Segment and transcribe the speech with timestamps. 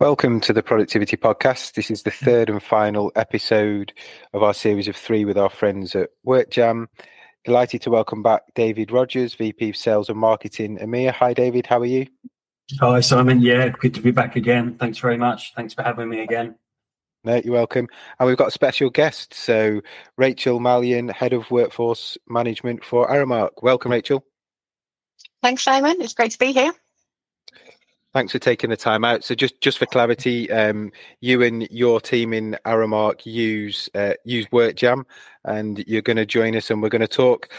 [0.00, 1.72] Welcome to the Productivity Podcast.
[1.72, 2.24] This is the mm-hmm.
[2.24, 3.92] third and final episode
[4.32, 6.86] of our series of three with our friends at WorkJam.
[7.44, 11.10] Delighted to welcome back David Rogers, VP of Sales and Marketing EMEA.
[11.10, 11.66] Hi, David.
[11.66, 12.06] How are you?
[12.78, 13.42] Hi, Simon.
[13.42, 14.76] Yeah, good to be back again.
[14.78, 15.52] Thanks very much.
[15.56, 16.54] Thanks for having me again.
[17.24, 17.88] No, you're welcome.
[18.20, 19.34] And we've got a special guest.
[19.34, 19.80] So,
[20.16, 23.50] Rachel Malyan, Head of Workforce Management for Aramark.
[23.62, 24.24] Welcome, Rachel.
[25.42, 25.96] Thanks, Simon.
[26.00, 26.72] It's great to be here.
[28.14, 29.22] Thanks for taking the time out.
[29.22, 34.46] So, just just for clarity, um, you and your team in Aramark use uh, use
[34.46, 35.04] WorkJam,
[35.44, 37.50] and you're going to join us, and we're going to talk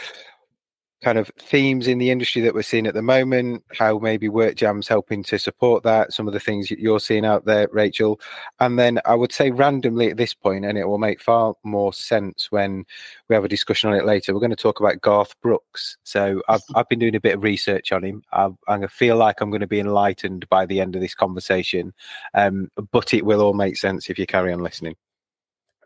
[1.02, 4.88] kind of themes in the industry that we're seeing at the moment, how maybe WorkJam's
[4.88, 8.20] helping to support that, some of the things you're seeing out there, Rachel.
[8.58, 11.92] And then I would say randomly at this point, and it will make far more
[11.92, 12.84] sense when
[13.28, 15.96] we have a discussion on it later, we're going to talk about Garth Brooks.
[16.02, 18.22] So I've, I've been doing a bit of research on him.
[18.32, 21.94] i I feel like I'm going to be enlightened by the end of this conversation,
[22.34, 24.96] um, but it will all make sense if you carry on listening.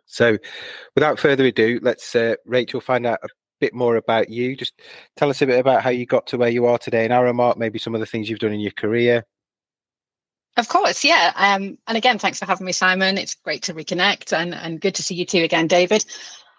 [0.06, 0.38] So,
[0.94, 3.28] without further ado, let's uh, Rachel find out a
[3.60, 4.56] bit more about you.
[4.56, 4.80] Just
[5.16, 7.56] tell us a bit about how you got to where you are today in Aramark,
[7.56, 9.24] maybe some of the things you've done in your career.
[10.56, 11.32] Of course, yeah.
[11.34, 13.18] Um, and again, thanks for having me, Simon.
[13.18, 16.04] It's great to reconnect and, and good to see you too again, David.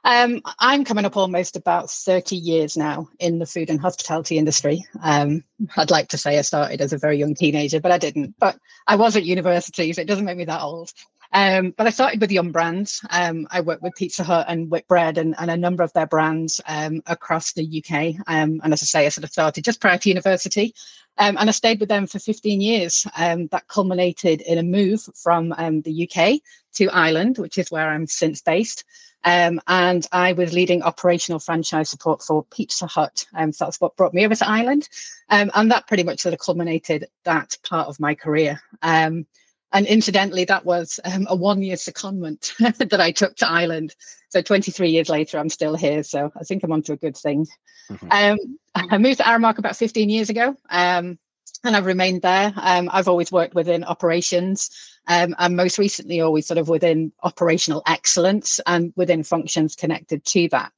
[0.04, 4.86] Um, I'm coming up almost about 30 years now in the food and hospitality industry.
[5.02, 5.44] Um,
[5.76, 8.36] I'd like to say I started as a very young teenager, but I didn't.
[8.38, 10.92] But I was at university, so it doesn't make me that old.
[11.36, 13.06] Um, but I started with Yum Brands.
[13.10, 16.62] Um, I worked with Pizza Hut and Whitbread and, and a number of their brands
[16.66, 18.16] um, across the UK.
[18.26, 20.74] Um, and as I say, I sort of started just prior to university.
[21.18, 23.06] Um, and I stayed with them for 15 years.
[23.18, 26.40] Um, that culminated in a move from the UK
[26.76, 28.86] to Ireland, which is where I'm since based.
[29.26, 33.26] and I was leading operational franchise support for Pizza Hut.
[33.36, 34.88] Um, so that's what brought me over to Ireland.
[35.30, 38.62] and that pretty much sort of culminated that part of my career.
[38.82, 39.26] Um,
[39.74, 42.56] and incidentally, that was um, a one year secondment
[42.90, 43.96] that I took to Ireland.
[44.30, 46.04] So 23 years later, I'm still here.
[46.04, 47.48] So I think I'm onto a good thing.
[47.90, 48.08] Mm-hmm.
[48.12, 48.38] Um,
[48.76, 50.56] I moved to Aramark about 15 years ago.
[50.70, 51.20] Um,
[51.66, 52.54] and I've remained there.
[52.56, 54.70] Um, I've always worked within operations,
[55.08, 60.50] um, and most recently, always sort of within operational excellence and within functions connected to
[60.50, 60.74] that.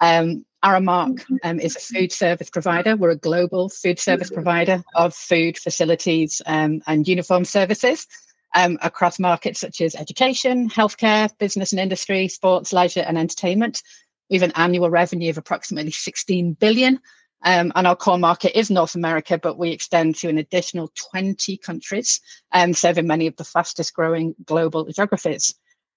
[0.00, 2.96] Um, Aramark um, is a food service provider.
[2.96, 8.06] We're a global food service provider of food facilities um, and uniform services
[8.54, 13.82] um, across markets such as education, healthcare, business and industry, sports, leisure, and entertainment.
[14.28, 17.00] We have an annual revenue of approximately 16 billion.
[17.42, 21.56] Um, and our core market is North America, but we extend to an additional 20
[21.56, 22.20] countries,
[22.52, 25.54] um, serving many of the fastest growing global geographies.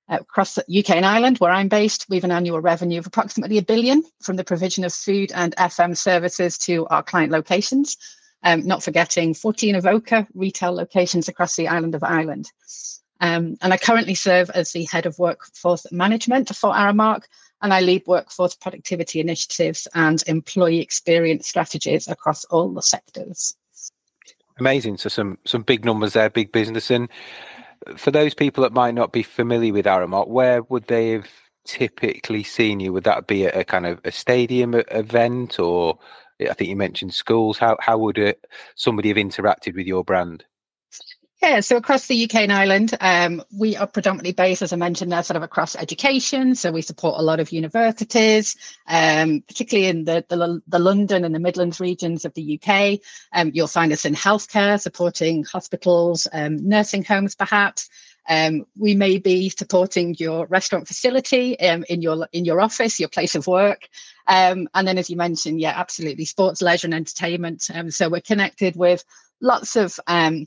[0.10, 3.58] Across the UK and Ireland, where I'm based, we have an annual revenue of approximately
[3.58, 7.96] a billion from the provision of food and FM services to our client locations.
[8.44, 12.52] Um, not forgetting 14 Avoca retail locations across the island of Ireland.
[13.22, 17.24] Um, and I currently serve as the head of workforce management for Aramark,
[17.62, 23.56] and I lead workforce productivity initiatives and employee experience strategies across all the sectors.
[24.60, 24.98] Amazing.
[24.98, 27.08] So some some big numbers there, big business, and
[27.98, 31.28] for those people that might not be familiar with Aramark, where would they have
[31.66, 32.94] typically seen you?
[32.94, 35.98] Would that be a, a kind of a stadium event, or
[36.42, 37.58] I think you mentioned schools?
[37.58, 38.46] How how would it,
[38.76, 40.46] somebody have interacted with your brand?
[41.44, 45.12] Yeah, so across the UK and Ireland, um, we are predominantly based, as I mentioned,
[45.12, 46.56] there sort of across education.
[46.56, 48.56] So we support a lot of universities,
[48.88, 53.02] um, particularly in the, the, the London and the Midlands regions of the UK.
[53.34, 57.90] Um, you'll find us in healthcare, supporting hospitals, um, nursing homes, perhaps.
[58.30, 63.10] Um, we may be supporting your restaurant facility um, in your in your office, your
[63.10, 63.90] place of work,
[64.30, 67.64] and then, as you mentioned, yeah, absolutely, sports, leisure, and entertainment.
[67.90, 69.04] so we're connected with
[69.42, 70.46] lots of um,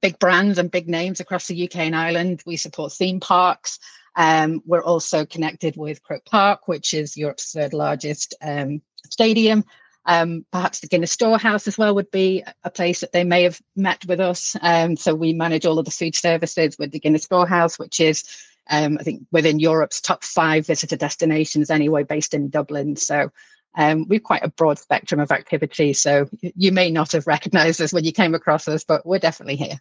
[0.00, 2.42] big brands and big names across the UK and Ireland.
[2.46, 3.78] We support theme parks.
[4.16, 8.80] Um, we're also connected with Croke Park, which is Europe's third largest um,
[9.10, 9.64] stadium.
[10.06, 13.60] Um, perhaps the Guinness Storehouse as well would be a place that they may have
[13.74, 14.56] met with us.
[14.62, 18.24] Um, so we manage all of the food services with the Guinness Storehouse, which is,
[18.70, 22.94] um, I think, within Europe's top five visitor destinations anyway, based in Dublin.
[22.96, 23.30] So
[23.76, 25.92] um, we've quite a broad spectrum of activity.
[25.92, 29.56] So you may not have recognized us when you came across us, but we're definitely
[29.56, 29.80] here.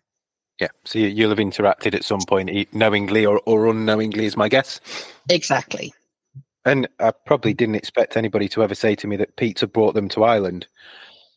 [0.59, 4.79] Yeah, so you'll have interacted at some point, knowingly or, or unknowingly, is my guess.
[5.29, 5.93] Exactly.
[6.63, 10.07] And I probably didn't expect anybody to ever say to me that pizza brought them
[10.09, 10.67] to Ireland.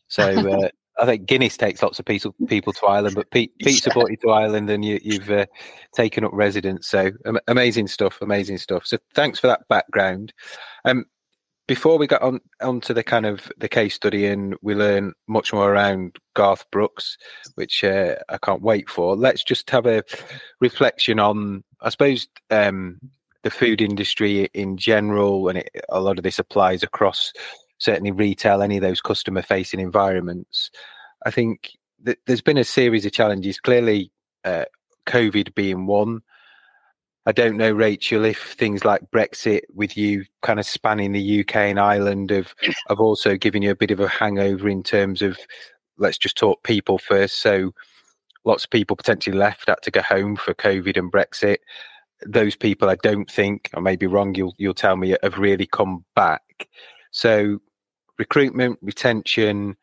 [0.07, 0.23] So
[0.63, 0.69] uh,
[0.99, 4.31] I think Guinness takes lots of people people to Ireland, but pizza brought you to
[4.31, 5.45] Ireland, and you, have uh,
[5.93, 6.87] taken up residence.
[6.87, 8.85] So um, amazing stuff, amazing stuff.
[8.85, 10.33] So thanks for that background.
[10.85, 11.05] Um,
[11.69, 15.53] before we got on onto the kind of the case study and we learn much
[15.53, 17.15] more around Garth Brooks,
[17.53, 19.15] which uh, I can't wait for.
[19.15, 20.03] Let's just have a
[20.59, 22.99] reflection on, I suppose, um,
[23.43, 27.31] the food industry in general, and it, a lot of this applies across
[27.77, 30.71] certainly retail, any of those customer facing environments.
[31.23, 31.77] I think
[32.25, 33.59] there's been a series of challenges.
[33.59, 34.11] Clearly,
[34.43, 34.65] uh,
[35.05, 36.21] COVID being one.
[37.29, 41.57] I don't know, Rachel, if things like Brexit, with you kind of spanning the UK
[41.57, 42.55] and Ireland, have
[42.89, 45.37] have also given you a bit of a hangover in terms of
[45.99, 47.39] let's just talk people first.
[47.39, 47.71] So,
[48.45, 51.57] lots of people potentially left had to go home for COVID and Brexit.
[52.25, 54.33] Those people, I don't think, I may be wrong.
[54.33, 56.67] You'll you'll tell me, have really come back.
[57.11, 57.59] So,
[58.17, 59.77] recruitment, retention,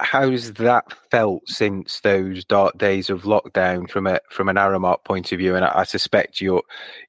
[0.00, 5.32] how's that felt since those dark days of lockdown from a from an Aramark point
[5.32, 5.54] of view?
[5.56, 6.62] And I, I suspect your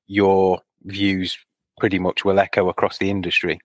[0.08, 1.38] your views
[1.80, 3.60] pretty much will echo across the industry.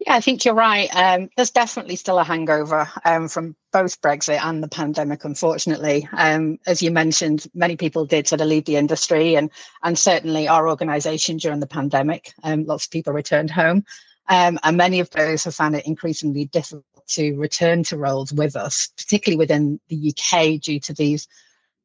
[0.00, 0.88] Yeah, I think you're right.
[0.96, 6.08] Um, there's definitely still a hangover um, from both Brexit and the pandemic, unfortunately.
[6.16, 9.48] Um, as you mentioned, many people did sort of leave the industry, and
[9.84, 13.84] and certainly our organisation during the pandemic, um, lots of people returned home,
[14.28, 18.56] um, and many of those have found it increasingly difficult to return to roles with
[18.56, 21.28] us, particularly within the UK due to these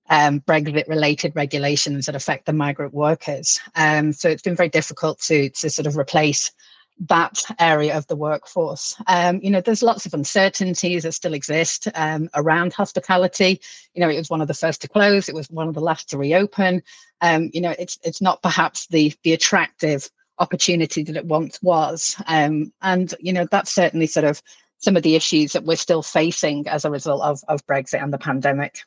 [0.10, 3.60] um, Brexit related regulations that affect the migrant workers.
[3.76, 6.52] Um, so it's been very difficult to, to sort of replace
[7.00, 8.96] that area of the workforce.
[9.06, 13.62] Um, you know, there's lots of uncertainties that still exist um, around hospitality.
[13.94, 15.30] You know, it was one of the first to close.
[15.30, 16.82] It was one of the last to reopen.
[17.22, 20.10] Um, you know, it's it's not perhaps the the attractive
[20.40, 22.16] opportunity that it once was.
[22.26, 24.42] Um, and you know, that's certainly sort of
[24.80, 28.14] some of the issues that we're still facing as a result of, of Brexit and
[28.14, 28.80] the pandemic.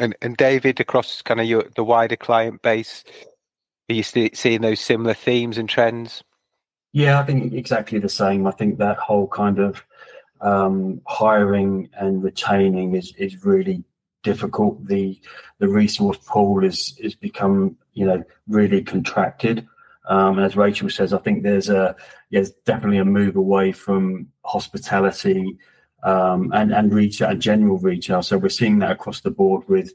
[0.00, 3.04] And and David, across kind of your the wider client base,
[3.88, 6.24] are you seeing those similar themes and trends?
[6.92, 8.46] Yeah, I think exactly the same.
[8.46, 9.84] I think that whole kind of
[10.40, 13.84] um, hiring and retaining is is really
[14.22, 14.84] difficult.
[14.86, 15.20] The
[15.58, 19.66] the resource pool is is become you know really contracted.
[20.06, 21.96] Um, as Rachel says, I think there's a
[22.30, 25.56] there's definitely a move away from hospitality
[26.02, 28.22] um, and and retail and general retail.
[28.22, 29.88] So we're seeing that across the board with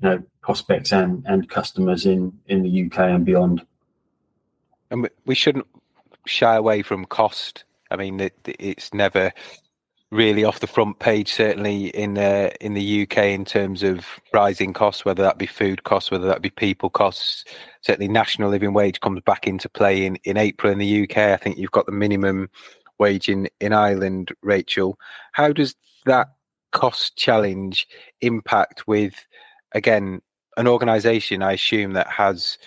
[0.00, 3.66] you know prospects and and customers in in the UK and beyond.
[4.90, 5.66] And we shouldn't
[6.26, 7.64] shy away from cost.
[7.90, 9.32] I mean, it, it's never
[10.10, 14.72] really off the front page, certainly in uh, in the UK in terms of rising
[14.72, 17.44] costs, whether that be food costs, whether that be people costs.
[17.82, 21.16] Certainly, national living wage comes back into play in, in April in the UK.
[21.18, 22.48] I think you've got the minimum
[22.98, 24.98] wage in, in Ireland, Rachel.
[25.32, 25.74] How does
[26.06, 26.28] that
[26.72, 27.86] cost challenge
[28.20, 29.14] impact with,
[29.72, 30.22] again,
[30.56, 32.58] an organisation, I assume, that has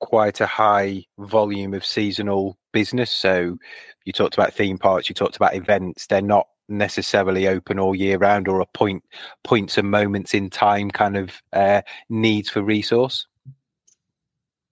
[0.00, 3.10] quite a high volume of seasonal business?
[3.10, 3.56] So
[4.04, 6.06] you talked about theme parks, you talked about events.
[6.06, 9.04] They're not necessarily open all year round or a point
[9.44, 13.26] points and moments in time kind of uh, needs for resource?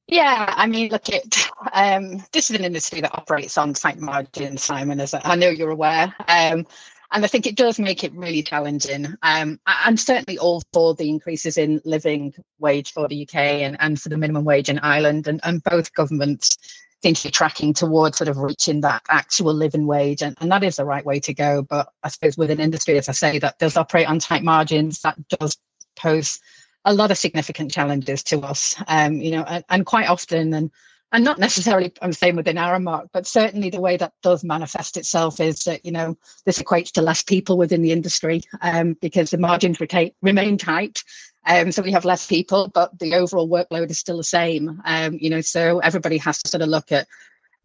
[0.06, 4.64] Yeah, I mean, look, it, um, this is an industry that operates on tight margins,
[4.64, 6.12] Simon, as I know you're aware.
[6.26, 6.66] Um,
[7.12, 9.14] and I think it does make it really challenging.
[9.22, 14.00] Um, I'm certainly all for the increases in living wage for the UK and, and
[14.00, 16.56] for the minimum wage in Ireland, and, and both governments
[17.02, 20.22] be tracking towards sort of reaching that actual living wage.
[20.22, 21.62] And, and that is the right way to go.
[21.62, 25.00] But I suppose with an industry, as I say, that does operate on tight margins,
[25.02, 25.56] that does
[25.96, 26.40] pose
[26.84, 28.74] a lot of significant challenges to us.
[28.88, 30.70] Um, you know, and, and quite often, and
[31.12, 35.40] and not necessarily I'm saying within Aramark, but certainly the way that does manifest itself
[35.40, 39.38] is that you know this equates to less people within the industry um, because the
[39.38, 41.02] margins retain, remain tight.
[41.46, 44.80] Um, so we have less people, but the overall workload is still the same.
[44.84, 47.06] Um, you know, so everybody has to sort of look at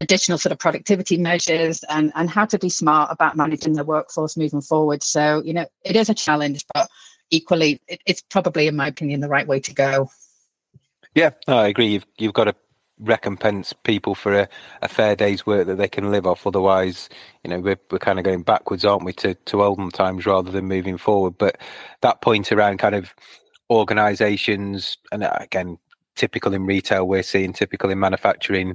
[0.00, 4.36] additional sort of productivity measures and and how to be smart about managing the workforce
[4.36, 5.02] moving forward.
[5.02, 6.88] So you know, it is a challenge, but
[7.30, 10.10] equally, it, it's probably, in my opinion, the right way to go.
[11.14, 11.86] Yeah, I agree.
[11.86, 12.54] You've you've got to
[12.98, 14.48] recompense people for a,
[14.80, 16.46] a, fair day's work that they can live off.
[16.46, 17.10] Otherwise,
[17.44, 20.50] you know, we're, we're kind of going backwards, aren't we, to, to olden times rather
[20.50, 21.36] than moving forward.
[21.36, 21.58] But
[22.00, 23.14] that point around kind of
[23.70, 25.78] organizations and uh, again
[26.14, 28.74] typical in retail we're seeing typical in manufacturing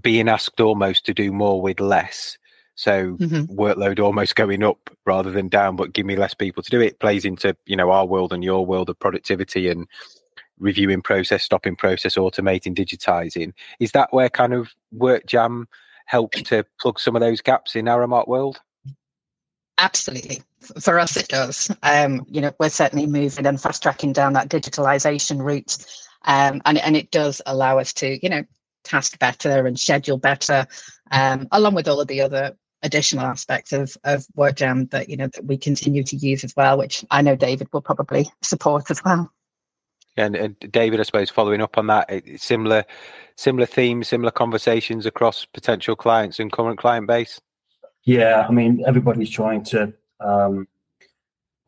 [0.00, 2.38] being asked almost to do more with less
[2.74, 3.52] so mm-hmm.
[3.58, 6.98] workload almost going up rather than down but give me less people to do it
[7.00, 9.86] plays into you know our world and your world of productivity and
[10.58, 15.64] reviewing process stopping process automating digitizing is that where kind of WorkJam
[16.06, 18.60] helps to plug some of those gaps in Aramark world
[19.80, 20.42] Absolutely.
[20.80, 21.70] For us, it does.
[21.82, 25.78] Um, you know, we're certainly moving and fast tracking down that digitalization route.
[26.26, 28.44] Um, and, and it does allow us to, you know,
[28.84, 30.66] task better and schedule better,
[31.10, 35.28] um, along with all of the other additional aspects of of WorkJam that you know
[35.28, 39.04] that we continue to use as well, which I know David will probably support as
[39.04, 39.30] well.
[40.16, 42.84] And, and David, I suppose, following up on that, similar
[43.36, 47.40] similar themes, similar conversations across potential clients and current client base.
[48.04, 50.68] Yeah, I mean, everybody's trying to um,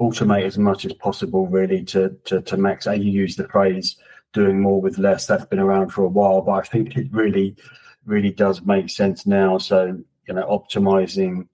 [0.01, 2.87] automate as much as possible, really, to to to max.
[2.87, 3.97] And You use the phrase
[4.33, 7.57] "doing more with less." That's been around for a while, but I think it really,
[8.05, 9.59] really does make sense now.
[9.59, 11.49] So you know, optimizing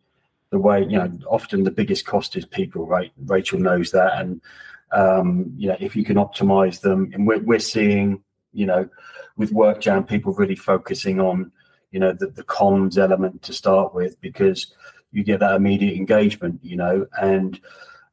[0.51, 3.13] the way you know, often the biggest cost is people, right?
[3.27, 4.41] Rachel knows that, and
[4.93, 8.89] um, you know, if you can optimize them, and we're we're seeing, you know,
[9.37, 11.53] with WorkJam, people really focusing on
[11.91, 14.75] you know the, the comms element to start with because
[15.13, 17.61] you get that immediate engagement you know and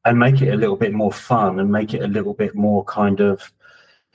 [0.06, 2.84] and make it a little bit more fun and make it a little bit more
[2.86, 3.52] kind of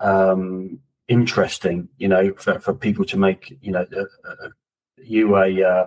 [0.00, 4.50] um interesting you know for, for people to make you know a, a,
[4.96, 5.86] you a uh,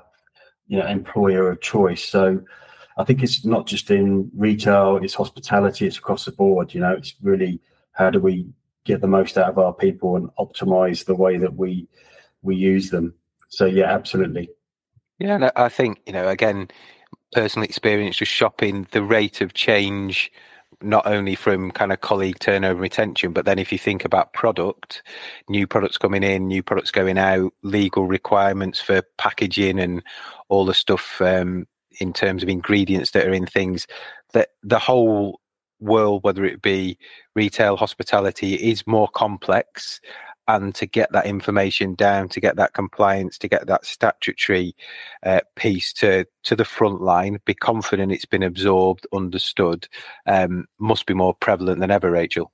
[0.68, 2.42] you know employer of choice so
[2.98, 6.92] i think it's not just in retail it's hospitality it's across the board you know
[6.92, 7.60] it's really
[7.94, 8.46] how do we
[8.84, 11.88] get the most out of our people and optimize the way that we
[12.42, 13.14] we use them
[13.54, 14.50] so yeah, absolutely.
[15.20, 16.70] Yeah, and I think you know again,
[17.34, 20.32] personal experience just shopping the rate of change
[20.82, 25.04] not only from kind of colleague turnover retention, but then if you think about product,
[25.50, 30.04] new products coming in, new products going out, legal requirements for packaging and
[30.50, 31.68] all the stuff um,
[32.02, 33.88] in terms of ingredients that are in things,
[34.34, 35.40] that the whole
[35.80, 36.98] world, whether it be
[37.36, 40.02] retail, hospitality, is more complex
[40.48, 44.76] and to get that information down, to get that compliance, to get that statutory
[45.26, 49.88] uh, piece to to the front line, be confident it's been absorbed, understood,
[50.26, 52.52] um, must be more prevalent than ever, Rachel.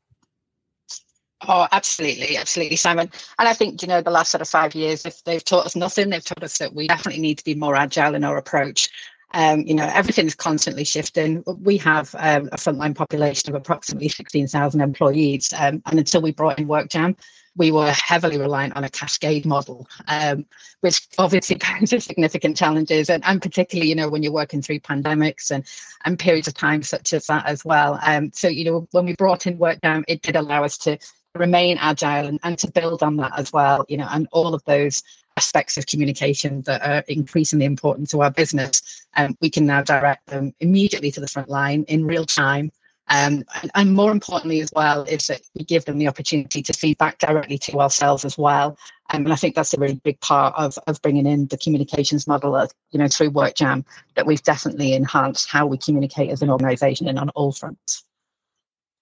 [1.48, 3.10] Oh, absolutely, absolutely, Simon.
[3.40, 5.76] And I think you know the last sort of five years, if they've taught us
[5.76, 8.90] nothing, they've taught us that we definitely need to be more agile in our approach.
[9.34, 11.44] Um, you know, everything's constantly shifting.
[11.46, 15.54] We have um, a frontline population of approximately 16,000 employees.
[15.56, 17.16] Um, and until we brought in WorkJam,
[17.60, 20.46] we were heavily reliant on a cascade model, um,
[20.80, 25.52] which obviously poses significant challenges, and, and, particularly, you know, when you're working through pandemics
[25.52, 25.64] and
[26.06, 28.00] and periods of time such as that as well.
[28.02, 30.98] Um, so, you know, when we brought in WorkJam, it did allow us to
[31.36, 34.64] remain agile and, and to build on that as well, you know, and all of
[34.64, 35.04] those
[35.38, 40.26] aspects of communication that are increasingly important to our business, um, we can now direct
[40.28, 42.72] them immediately to the front line in real time
[43.10, 46.74] um, and, and, more importantly, as well, is that we give them the opportunity to
[46.74, 48.78] feedback directly to ourselves as well.
[49.12, 52.28] Um, and I think that's a really big part of, of bringing in the communications
[52.28, 53.84] model, of, you know, through WorkJam,
[54.16, 58.04] that we've definitely enhanced how we communicate as an organisation and on all fronts.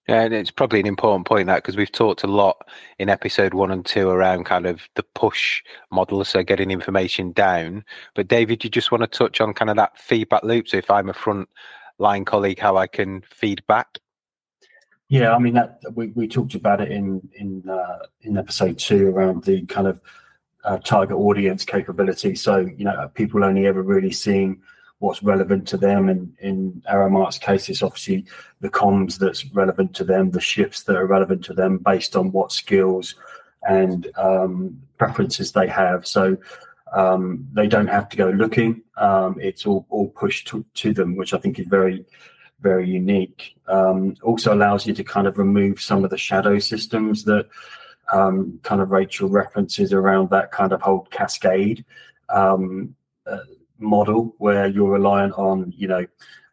[0.07, 2.65] Yeah, and it's probably an important point that because we've talked a lot
[2.97, 5.61] in episode one and two around kind of the push
[5.91, 7.83] model, so getting information down.
[8.15, 10.69] But David, you just want to touch on kind of that feedback loop.
[10.69, 11.49] So if I'm a front
[11.97, 13.99] line colleague how I can feed back?
[15.09, 19.07] Yeah, I mean that we, we talked about it in in uh, in episode two
[19.09, 20.01] around the kind of
[20.65, 22.35] uh, target audience capability.
[22.35, 24.61] So you know, people only ever really seeing
[24.99, 26.09] what's relevant to them.
[26.09, 28.25] And in Aramark's case, it's obviously
[28.61, 32.31] the comms that's relevant to them, the shifts that are relevant to them based on
[32.31, 33.15] what skills
[33.63, 36.07] and um, preferences they have.
[36.07, 36.37] So
[36.93, 38.81] um, they don't have to go looking.
[38.97, 42.05] Um, it's all, all pushed to, to, them, which I think is very,
[42.61, 43.55] very unique.
[43.67, 47.47] Um, also allows you to kind of remove some of the shadow systems that
[48.11, 51.83] um, kind of Rachel references around that kind of whole cascade
[52.29, 53.39] um, uh,
[53.79, 56.05] model where you're reliant on, you know,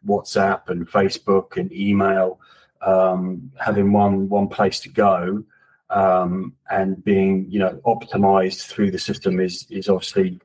[0.05, 2.39] WhatsApp and Facebook and email
[2.81, 5.43] um, having one one place to go
[5.89, 10.39] um, and being you know optimized through the system is is obviously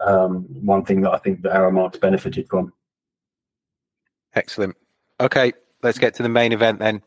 [0.00, 2.72] um, one thing that I think that Aramark's benefited from.
[4.34, 4.76] Excellent.
[5.20, 5.52] Okay,
[5.82, 7.02] let's get to the main event then.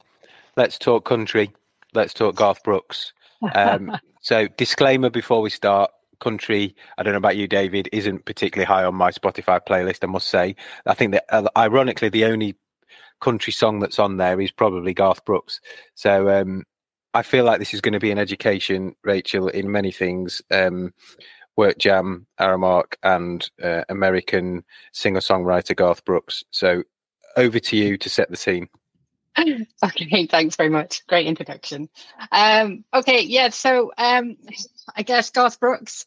[0.58, 1.52] Let's talk country.
[1.94, 3.14] Let's talk Garth Brooks.
[3.54, 6.76] Um, so, disclaimer before we start: country.
[6.98, 7.88] I don't know about you, David.
[7.92, 10.04] Isn't particularly high on my Spotify playlist.
[10.04, 10.56] I must say.
[10.86, 12.56] I think that uh, ironically, the only
[13.22, 15.60] country song that's on there is probably Garth Brooks.
[15.94, 16.64] So um,
[17.14, 20.42] I feel like this is going to be an education, Rachel, in many things.
[20.52, 20.94] Um,
[21.60, 24.64] WorkJam, Aramark, and uh, American
[24.94, 26.44] singer songwriter Garth Brooks.
[26.52, 26.84] So
[27.36, 28.70] over to you to set the scene.
[29.84, 31.06] okay, thanks very much.
[31.08, 31.90] Great introduction.
[32.32, 34.38] Um, okay, yeah, so um,
[34.96, 36.06] I guess Garth Brooks,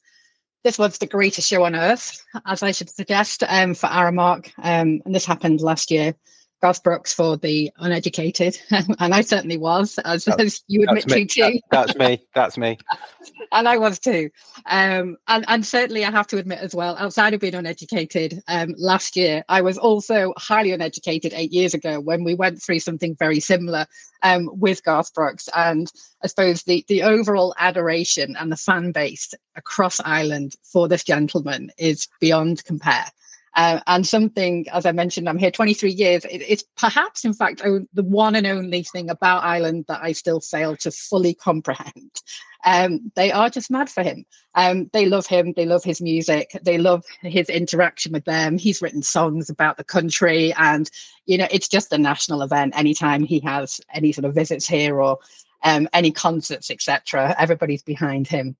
[0.64, 4.52] this was the greatest show on earth, as I should suggest, um, for Aramark.
[4.59, 6.14] Um, and this happened last year.
[6.62, 11.42] Garth Brooks for the uneducated, and I certainly was, as, as you admit to too.
[11.42, 12.23] That, that's me.
[12.35, 12.78] That's me.
[13.52, 14.31] and I was too.
[14.66, 18.75] Um, and, and certainly, I have to admit as well, outside of being uneducated, um,
[18.78, 23.16] last year I was also highly uneducated eight years ago when we went through something
[23.16, 23.85] very similar
[24.23, 25.49] um, with Garth Brooks.
[25.57, 25.90] And
[26.23, 31.73] I suppose the the overall adoration and the fan base across Ireland for this gentleman
[31.76, 33.07] is beyond compare.
[33.54, 36.25] Uh, and something, as I mentioned, I'm here 23 years.
[36.25, 40.40] It, it's perhaps, in fact, the one and only thing about Ireland that I still
[40.40, 42.23] fail to fully comprehend.
[42.64, 44.25] Um, they are just mad for him.
[44.54, 45.52] Um, they love him.
[45.56, 46.56] They love his music.
[46.62, 48.56] They love his interaction with them.
[48.56, 50.88] He's written songs about the country, and
[51.26, 52.76] you know, it's just a national event.
[52.76, 55.18] Anytime he has any sort of visits here or
[55.64, 58.56] um, any concerts, etc., everybody's behind him.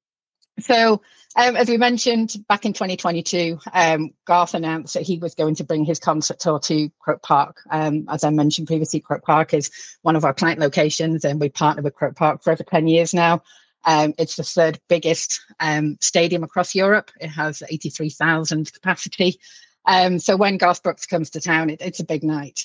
[0.61, 1.01] So,
[1.35, 5.65] um, as we mentioned back in 2022, um, Garth announced that he was going to
[5.65, 7.63] bring his concert tour to Croke Park.
[7.71, 9.71] Um, as I mentioned previously, Croke Park is
[10.03, 13.15] one of our client locations, and we partner with Croke Park for over 10 years
[13.15, 13.43] now.
[13.85, 17.11] Um, it's the third biggest um, stadium across Europe.
[17.19, 19.41] It has 83,000 capacity.
[19.87, 22.61] Um, so when Garth Brooks comes to town, it, it's a big night.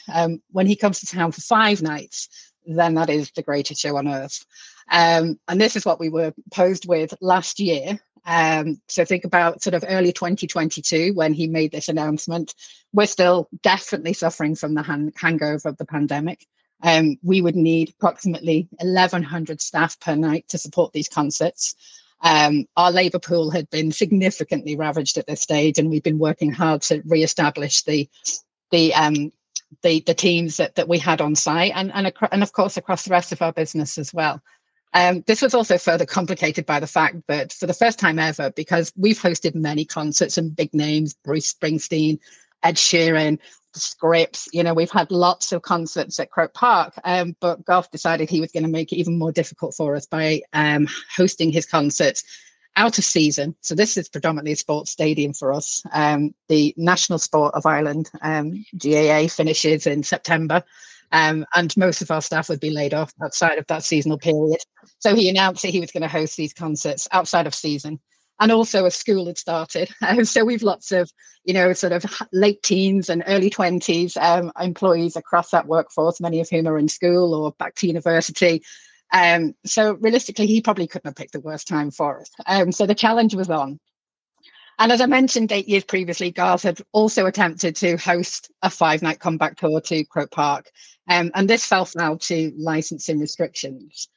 [0.51, 2.27] when he comes to town for five nights,
[2.67, 4.46] then that is the greatest show on earth.
[4.89, 8.00] Um, and this is what we were posed with last year.
[8.25, 12.53] Um, so think about sort of early 2022 when he made this announcement.
[12.94, 16.46] We're still definitely suffering from the hang- hangover of the pandemic.
[16.84, 21.75] Um, we would need approximately 1,100 staff per night to support these concerts.
[22.22, 26.51] Um, our labour pool had been significantly ravaged at this stage, and we've been working
[26.51, 28.10] hard to re-establish the
[28.72, 29.32] the um,
[29.84, 33.03] the, the teams that, that we had on site, and and, and of course across
[33.03, 34.41] the rest of our business as well.
[34.94, 38.51] Um, this was also further complicated by the fact that for the first time ever,
[38.51, 42.20] because we've hosted many concerts and big names, Bruce Springsteen,
[42.63, 43.39] Ed Sheeran,
[43.74, 48.29] Scripts, you know, we've had lots of concerts at Croke Park, um, but Garth decided
[48.29, 51.65] he was going to make it even more difficult for us by um, hosting his
[51.65, 52.24] concerts
[52.75, 53.56] out of season.
[53.62, 55.84] So this is predominantly a sports stadium for us.
[55.91, 60.63] Um, the national sport of Ireland, um, GAA, finishes in September.
[61.12, 64.60] Um, and most of our staff would be laid off outside of that seasonal period.
[65.00, 68.00] So he announced that he was going to host these concerts outside of season.
[68.40, 69.90] And also, a school had started.
[70.08, 71.12] Um, so we've lots of,
[71.44, 76.40] you know, sort of late teens and early 20s um, employees across that workforce, many
[76.40, 78.64] of whom are in school or back to university.
[79.12, 82.29] Um, so realistically, he probably couldn't have picked the worst time for us.
[82.46, 83.79] Um, so the challenge was on.
[84.79, 89.01] And as I mentioned eight years previously, Garth had also attempted to host a five
[89.01, 90.70] night comeback tour to Croke Park.
[91.09, 94.07] Um, and this fell foul to licensing restrictions.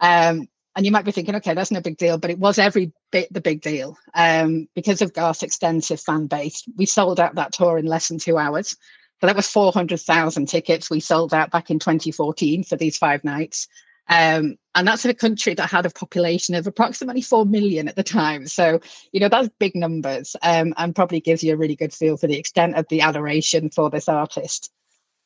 [0.00, 2.92] Um, and you might be thinking, okay, that's no big deal, but it was every
[3.10, 6.62] bit the big deal um, because of Garth's extensive fan base.
[6.76, 8.76] We sold out that tour in less than two hours.
[9.20, 13.66] So that was 400,000 tickets we sold out back in 2014 for these five nights.
[14.08, 17.96] Um, and that's in a country that had a population of approximately 4 million at
[17.96, 18.46] the time.
[18.46, 18.80] So,
[19.12, 22.26] you know, that's big numbers um, and probably gives you a really good feel for
[22.26, 24.70] the extent of the adoration for this artist.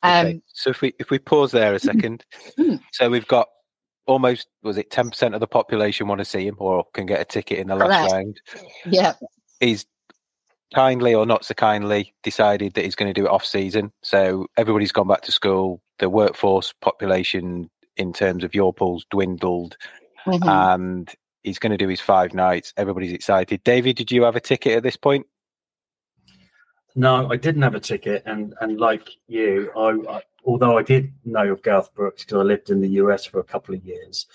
[0.01, 0.41] Um, okay.
[0.47, 1.85] So if we if we pause there a mm-hmm.
[1.85, 2.25] second,
[2.59, 2.75] mm-hmm.
[2.91, 3.47] so we've got
[4.05, 7.21] almost was it ten percent of the population want to see him or can get
[7.21, 8.11] a ticket in the last Correct.
[8.11, 8.41] round.
[8.85, 9.13] Yeah,
[9.61, 9.85] he's
[10.73, 13.93] kindly or not so kindly decided that he's going to do it off season.
[14.01, 15.81] So everybody's gone back to school.
[15.99, 19.77] The workforce population in terms of your pool's dwindled,
[20.25, 20.47] mm-hmm.
[20.47, 22.73] and he's going to do his five nights.
[22.77, 23.63] Everybody's excited.
[23.63, 25.27] David, did you have a ticket at this point?
[26.95, 31.11] No, I didn't have a ticket, and and like you, I, I although I did
[31.25, 34.27] know of Garth Brooks because I lived in the US for a couple of years,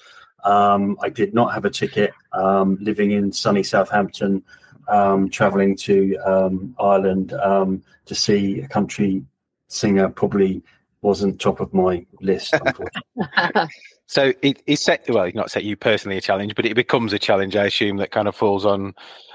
[0.45, 2.13] um, I did not have a ticket.
[2.33, 4.43] Um, living in sunny Southampton,
[4.89, 9.25] um, traveling to um, Ireland um, to see a country
[9.69, 10.63] singer probably
[11.03, 12.55] wasn't top of my list,
[14.07, 17.19] so it, it set well, not set you personally a challenge, but it becomes a
[17.19, 17.57] challenge.
[17.57, 18.95] I assume that kind of falls on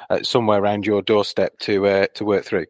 [0.10, 2.65] uh, somewhere around your doorstep to uh, to work through.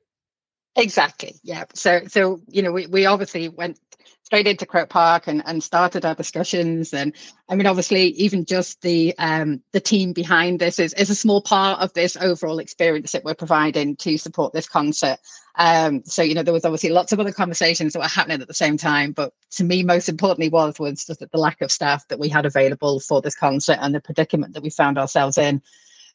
[0.75, 1.35] Exactly.
[1.43, 1.65] Yeah.
[1.73, 3.79] So so you know we, we obviously went
[4.23, 6.93] straight into Croke Park and, and started our discussions.
[6.93, 7.13] And
[7.49, 11.41] I mean, obviously, even just the um, the team behind this is, is a small
[11.41, 15.17] part of this overall experience that we're providing to support this concert.
[15.55, 18.47] Um, so you know, there was obviously lots of other conversations that were happening at
[18.47, 22.07] the same time, but to me, most importantly, was was just the lack of staff
[22.07, 25.61] that we had available for this concert and the predicament that we found ourselves in.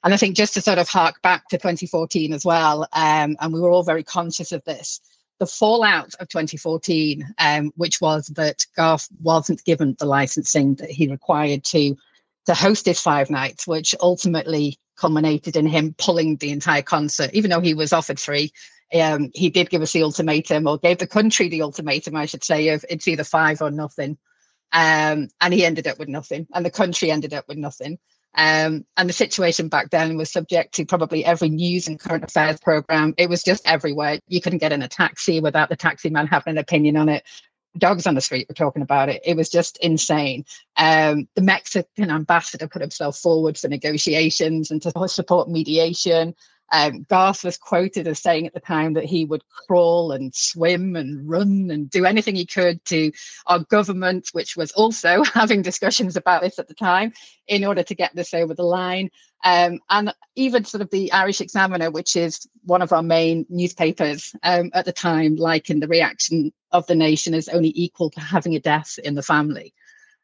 [0.05, 3.53] And I think just to sort of hark back to 2014 as well, um, and
[3.53, 5.01] we were all very conscious of this.
[5.39, 11.09] The fallout of 2014, um, which was that Garth wasn't given the licensing that he
[11.09, 11.97] required to
[12.47, 17.51] to host his five nights, which ultimately culminated in him pulling the entire concert, even
[17.51, 18.51] though he was offered three.
[18.99, 22.43] um, he did give us the ultimatum, or gave the country the ultimatum, I should
[22.43, 24.17] say, of it's either five or nothing.
[24.73, 27.99] Um, and he ended up with nothing, and the country ended up with nothing.
[28.39, 32.61] Um, and the situation back then was subject to probably every news and current affairs
[32.61, 33.13] program.
[33.19, 34.21] It was just everywhere.
[34.29, 37.25] You couldn't get in a taxi without the taxi man having an opinion on it.
[37.77, 39.21] Dogs on the street were talking about it.
[39.25, 40.45] It was just insane.
[40.77, 46.37] Um, the Mexican ambassador put himself forward for negotiations and to support mediation.
[46.73, 50.97] Um, Garth was quoted as saying at the time that he would crawl and swim
[50.97, 53.13] and run and do anything he could to
[53.47, 57.13] our government, which was also having discussions about this at the time,
[57.47, 59.11] in order to get this over the line.
[59.45, 64.35] Um, and even sort of the Irish Examiner, which is one of our main newspapers
[64.43, 68.55] um, at the time, likened the reaction of the nation as only equal to having
[68.55, 69.73] a death in the family.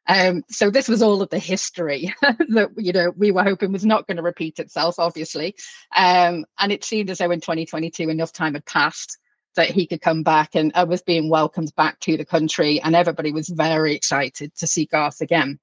[0.07, 3.87] Um, so this was all of the history that you know we were hoping was
[3.87, 5.55] not going to repeat itself, obviously.
[5.97, 9.19] Um, and it seemed as though in 2022 enough time had passed
[9.57, 13.33] that he could come back and was being welcomed back to the country, and everybody
[13.33, 15.59] was very excited to see Garth again.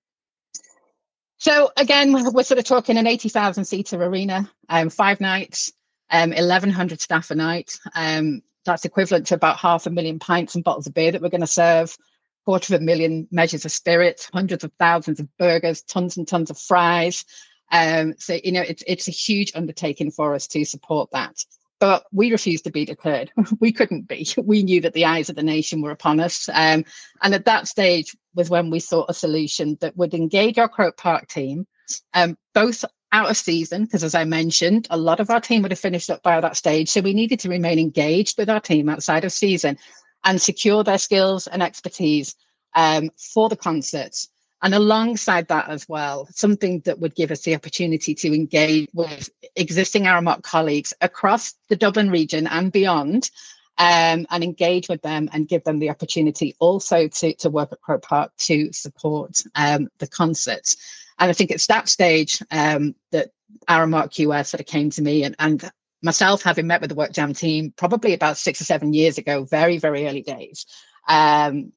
[1.38, 5.72] So again, we're sort of talking an 80,000 seater arena, um, five nights,
[6.12, 7.80] um, 1,100 staff a night.
[7.96, 11.30] Um, that's equivalent to about half a million pints and bottles of beer that we're
[11.30, 11.98] going to serve
[12.46, 16.50] quarter of a million measures of spirits, hundreds of thousands of burgers, tons and tons
[16.50, 17.26] of fries.
[17.72, 21.44] Um, so you know, it's it's a huge undertaking for us to support that.
[21.80, 23.32] But we refused to be deterred.
[23.60, 24.28] we couldn't be.
[24.38, 26.48] We knew that the eyes of the nation were upon us.
[26.54, 26.86] Um,
[27.22, 30.98] and at that stage was when we sought a solution that would engage our Croke
[30.98, 31.66] Park team,
[32.14, 35.72] um, both out of season, because as I mentioned, a lot of our team would
[35.72, 36.90] have finished up by that stage.
[36.90, 39.78] So we needed to remain engaged with our team outside of season
[40.24, 42.36] and secure their skills and expertise
[42.76, 44.30] um, for the concerts.
[44.64, 49.30] And alongside that as well, something that would give us the opportunity to engage with
[49.56, 53.32] existing Aramark colleagues across the Dublin region and beyond,
[53.80, 57.82] um, and engage with them and give them the opportunity also to, to work at
[57.82, 60.76] Croke Park to support um, the concerts.
[61.18, 63.32] And I think it's that stage um, that
[63.68, 67.38] Aramark US sort of came to me and, and myself having met with the WorkJam
[67.38, 70.66] team probably about six or seven years ago very very early days
[71.08, 71.72] um,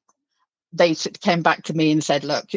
[0.75, 2.49] they came back to me and said look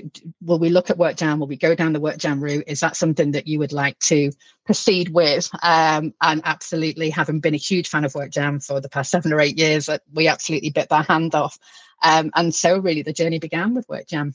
[0.43, 2.65] will we look at WorkJam will we go down the WorkJam route?
[2.67, 4.33] Is that something that you would like to
[4.65, 5.49] proceed with?
[5.63, 9.41] Um, and absolutely having been a huge fan of WorkJam for the past seven or
[9.41, 11.59] eight years we absolutely bit their hand off.
[12.03, 14.35] Um, and so really the journey began with WorkJam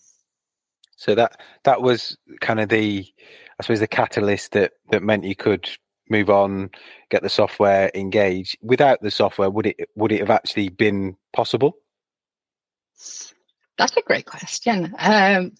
[0.95, 3.05] so that that was kind of the
[3.59, 5.69] i suppose the catalyst that that meant you could
[6.09, 6.69] move on,
[7.09, 8.57] get the software engaged.
[8.61, 11.77] Without the software, would it would it have actually been possible?
[13.77, 14.93] That's a great question.
[14.99, 15.53] Um,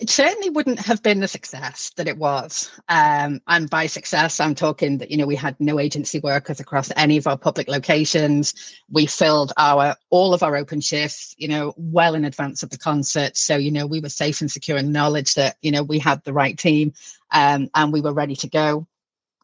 [0.00, 2.70] it certainly wouldn't have been the success that it was.
[2.88, 6.92] Um, and by success, I'm talking that you know we had no agency workers across
[6.96, 8.54] any of our public locations.
[8.90, 12.78] We filled our all of our open shifts, you know, well in advance of the
[12.78, 13.36] concert.
[13.36, 16.22] So you know we were safe and secure in knowledge that you know we had
[16.22, 16.92] the right team
[17.32, 18.86] um, and we were ready to go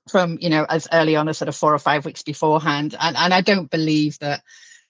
[0.09, 2.95] from you know as early on as sort of four or five weeks beforehand.
[3.01, 4.43] And, and i don't believe that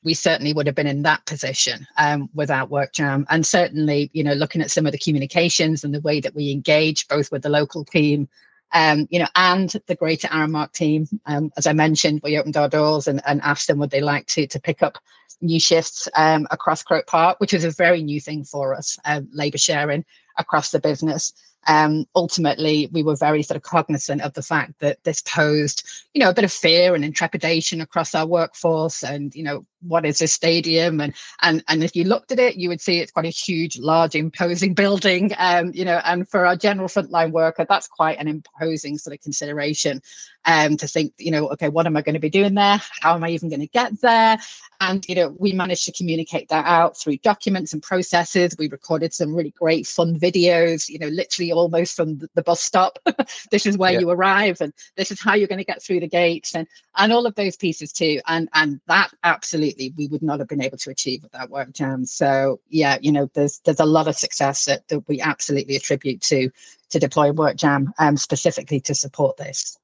[0.03, 3.25] we certainly would have been in that position um, without workjam.
[3.31, 6.51] And certainly you know looking at some of the communications and the way that we
[6.51, 8.29] engage both with the local team
[8.75, 12.69] um, you know and the greater aramark team um, as i mentioned we opened our
[12.69, 14.99] doors and, and asked them would they like to to pick up
[15.41, 19.29] new shifts um, across croke park which is a very new thing for us um,
[19.33, 20.05] labor sharing
[20.39, 21.33] across the business
[21.67, 26.21] um, ultimately we were very sort of cognizant of the fact that this posed, you
[26.21, 29.03] know, a bit of fear and intrepidation across our workforce.
[29.03, 31.01] And you know, what is this stadium?
[31.01, 33.79] And and and if you looked at it, you would see it's quite a huge,
[33.79, 35.33] large, imposing building.
[35.39, 39.23] Um, you know, and for our general frontline worker, that's quite an imposing sort of
[39.23, 40.03] consideration.
[40.47, 42.79] Um, to think, you know, okay, what am I going to be doing there?
[43.01, 44.37] How am I even going to get there?
[44.81, 48.55] And you know, we managed to communicate that out through documents and processes.
[48.59, 50.89] We recorded some really great fun videos.
[50.89, 52.99] You know, literally almost from the bus stop.
[53.51, 54.01] this is where yeah.
[54.01, 56.67] you arrive, and this is how you're going to get through the gates, and
[56.97, 58.21] and all of those pieces too.
[58.27, 62.07] And and that absolutely we would not have been able to achieve without WorkJam.
[62.07, 66.21] So yeah, you know, there's there's a lot of success that, that we absolutely attribute
[66.23, 66.51] to
[66.91, 69.79] to deploy WorkJam um, specifically to support this.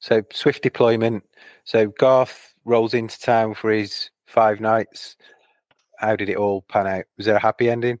[0.00, 1.24] So swift deployment.
[1.64, 5.16] So Garth rolls into town for his five nights.
[5.98, 7.04] How did it all pan out?
[7.16, 8.00] Was there a happy ending?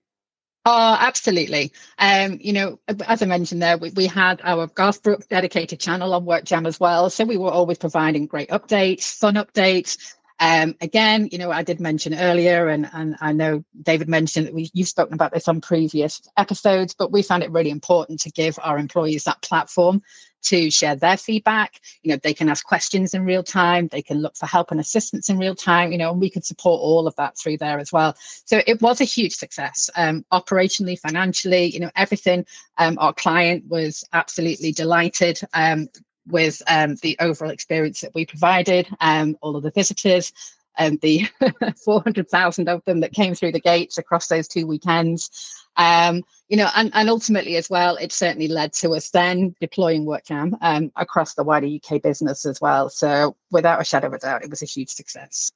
[0.66, 1.72] Oh, absolutely.
[1.98, 6.14] Um, you know, as I mentioned there, we, we had our Garth Brooks dedicated channel
[6.14, 7.10] on WorkJam as well.
[7.10, 10.14] So we were always providing great updates, fun updates.
[10.40, 14.54] Um, again, you know, I did mention earlier, and, and I know David mentioned that
[14.54, 18.30] we, you've spoken about this on previous episodes, but we found it really important to
[18.30, 20.02] give our employees that platform
[20.44, 21.80] to share their feedback.
[22.02, 23.88] You know, they can ask questions in real time.
[23.88, 25.92] They can look for help and assistance in real time.
[25.92, 28.14] You know, and we could support all of that through there as well.
[28.44, 31.66] So it was a huge success, um, operationally, financially.
[31.66, 32.44] You know, everything.
[32.76, 35.40] Um, our client was absolutely delighted.
[35.54, 35.88] Um,
[36.26, 40.32] with um, the overall experience that we provided, um, all of the visitors,
[40.76, 41.26] and the
[41.84, 45.30] 400,000 of them that came through the gates across those two weekends.
[45.76, 50.04] Um, you know, and, and ultimately as well, it certainly led to us then deploying
[50.04, 52.88] WorkJam um, across the wider UK business as well.
[52.88, 55.52] So without a shadow of a doubt, it was a huge success.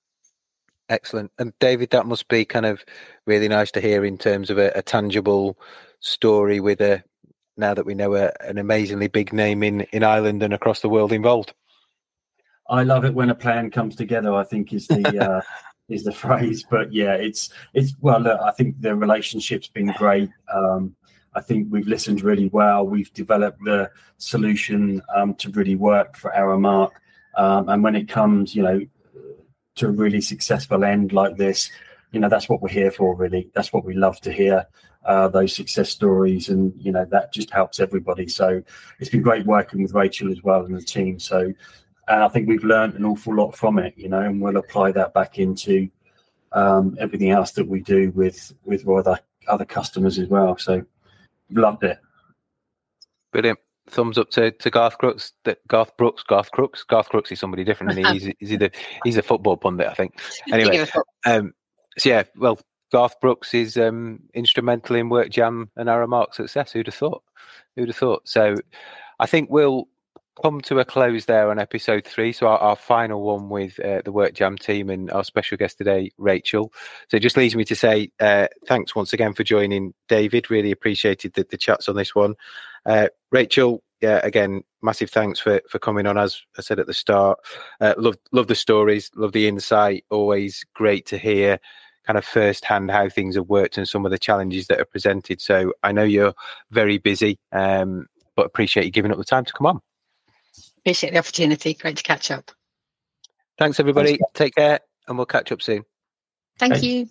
[0.89, 1.31] Excellent.
[1.39, 2.85] And David, that must be kind of
[3.27, 5.59] really nice to hear in terms of a, a tangible
[6.01, 7.03] story with a
[7.59, 10.89] now that we know a, an amazingly big name in, in Ireland and across the
[10.89, 11.53] world involved.
[12.69, 14.35] I love it when a plan comes together.
[14.35, 15.41] I think is the uh,
[15.89, 16.65] is the phrase.
[16.69, 18.21] But yeah, it's it's well.
[18.21, 20.31] Look, I think the relationship's been great.
[20.53, 20.95] Um,
[21.35, 22.85] I think we've listened really well.
[22.85, 26.91] We've developed the solution um, to really work for Aramark.
[27.37, 28.81] Um, and when it comes, you know,
[29.77, 31.71] to a really successful end like this,
[32.11, 33.15] you know, that's what we're here for.
[33.15, 34.67] Really, that's what we love to hear.
[35.09, 38.29] Uh, those success stories, and you know that just helps everybody.
[38.29, 38.63] So
[39.01, 41.19] it's been great working with Rachel as well and the team.
[41.19, 41.53] So
[42.09, 44.93] and I think we've learned an awful lot from it, you know, and we'll apply
[44.93, 45.89] that back into
[46.53, 50.57] um, everything else that we do with with other other customers as well.
[50.57, 50.85] So
[51.51, 51.99] loved it.
[53.33, 53.59] Brilliant.
[53.89, 55.33] Thumbs up to, to Garth Crooks.
[55.69, 56.83] Garth Brooks, Garth Crooks.
[56.83, 57.97] Garth Crooks is somebody different.
[57.97, 58.71] And he's he's the
[59.05, 60.19] he's a football pundit, I think.
[60.53, 60.87] Anyway,
[61.25, 61.55] um,
[61.97, 62.59] so yeah, well,
[62.91, 66.73] Garth Brooks is um, instrumental in WorkJam and Aramark success.
[66.73, 67.23] Who'd have thought?
[67.77, 68.29] Who'd have thought?
[68.29, 68.57] So,
[69.21, 69.89] I think we'll
[70.43, 72.33] come to a close there on episode three.
[72.33, 76.13] So our, our final one with uh, the WorkJam team and our special guest today,
[76.19, 76.73] Rachel.
[77.09, 80.51] So it just leaves me to say uh, thanks once again for joining, David.
[80.51, 82.35] Really appreciated the, the chats on this one.
[82.87, 86.17] Uh, Rachel, yeah, again, massive thanks for for coming on.
[86.17, 87.39] As I said at the start,
[87.81, 90.05] uh, love love the stories, love the insight.
[90.09, 91.59] Always great to hear
[92.09, 95.43] kind of firsthand how things have worked and some of the challenges that are presented.
[95.43, 96.33] So I know you're
[96.71, 99.81] very busy, um, but appreciate you giving up the time to come on.
[100.79, 101.75] Appreciate the opportunity.
[101.75, 102.51] Great to catch up.
[103.59, 104.17] Thanks, everybody.
[104.17, 104.33] Thanks.
[104.33, 105.85] Take care, and we'll catch up soon.
[106.59, 106.81] Thank Bye.
[106.81, 107.09] you.